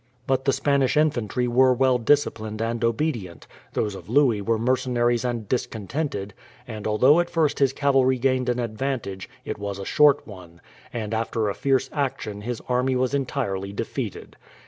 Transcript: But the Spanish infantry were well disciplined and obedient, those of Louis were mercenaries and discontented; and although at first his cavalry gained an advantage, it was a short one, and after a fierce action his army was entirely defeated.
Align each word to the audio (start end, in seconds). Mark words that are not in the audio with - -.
But 0.25 0.45
the 0.45 0.51
Spanish 0.51 0.97
infantry 0.97 1.47
were 1.47 1.75
well 1.75 1.99
disciplined 1.99 2.59
and 2.59 2.83
obedient, 2.83 3.45
those 3.73 3.93
of 3.93 4.09
Louis 4.09 4.41
were 4.41 4.57
mercenaries 4.57 5.23
and 5.23 5.47
discontented; 5.47 6.33
and 6.67 6.87
although 6.87 7.19
at 7.19 7.29
first 7.29 7.59
his 7.59 7.71
cavalry 7.71 8.17
gained 8.17 8.49
an 8.49 8.57
advantage, 8.57 9.29
it 9.45 9.59
was 9.59 9.77
a 9.77 9.85
short 9.85 10.25
one, 10.25 10.59
and 10.91 11.13
after 11.13 11.49
a 11.49 11.53
fierce 11.53 11.87
action 11.93 12.41
his 12.41 12.63
army 12.67 12.95
was 12.95 13.13
entirely 13.13 13.71
defeated. 13.71 14.37